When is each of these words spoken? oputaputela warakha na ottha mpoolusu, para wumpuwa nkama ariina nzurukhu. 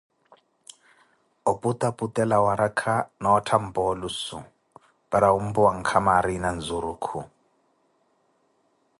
oputaputela 1.51 2.37
warakha 2.45 2.95
na 3.21 3.27
ottha 3.37 3.57
mpoolusu, 3.67 4.37
para 5.09 5.27
wumpuwa 5.33 5.71
nkama 5.79 6.11
ariina 6.19 6.49
nzurukhu. 6.57 7.19